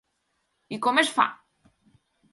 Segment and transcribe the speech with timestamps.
[0.77, 1.27] I com es fa?